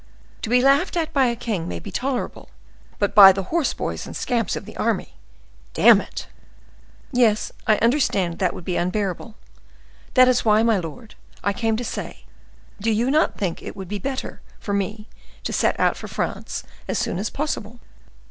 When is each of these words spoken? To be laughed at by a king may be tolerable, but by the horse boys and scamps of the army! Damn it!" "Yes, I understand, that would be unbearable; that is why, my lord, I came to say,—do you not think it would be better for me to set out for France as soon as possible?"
To 0.41 0.49
be 0.49 0.63
laughed 0.63 0.97
at 0.97 1.13
by 1.13 1.27
a 1.27 1.35
king 1.35 1.67
may 1.67 1.77
be 1.77 1.91
tolerable, 1.91 2.49
but 2.97 3.13
by 3.13 3.31
the 3.31 3.43
horse 3.53 3.71
boys 3.75 4.07
and 4.07 4.15
scamps 4.15 4.55
of 4.55 4.65
the 4.65 4.75
army! 4.75 5.13
Damn 5.75 6.01
it!" 6.01 6.25
"Yes, 7.11 7.51
I 7.67 7.77
understand, 7.77 8.39
that 8.39 8.55
would 8.55 8.65
be 8.65 8.77
unbearable; 8.77 9.35
that 10.15 10.27
is 10.27 10.43
why, 10.43 10.63
my 10.63 10.79
lord, 10.79 11.13
I 11.43 11.53
came 11.53 11.77
to 11.77 11.83
say,—do 11.85 12.89
you 12.91 13.11
not 13.11 13.37
think 13.37 13.61
it 13.61 13.75
would 13.75 13.87
be 13.87 13.99
better 13.99 14.41
for 14.59 14.73
me 14.73 15.07
to 15.43 15.53
set 15.53 15.79
out 15.79 15.95
for 15.95 16.07
France 16.07 16.63
as 16.87 16.97
soon 16.97 17.19
as 17.19 17.29
possible?" 17.29 17.79